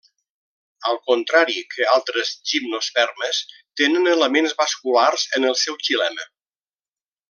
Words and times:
Al 0.91 0.95
contrari 1.09 1.61
que 1.73 1.85
altres 1.97 2.33
gimnospermes 2.53 3.43
tenen 3.83 4.13
elements 4.17 4.59
vasculars 4.65 5.31
en 5.41 5.51
el 5.53 5.59
seu 5.67 5.83
xilema. 5.91 6.31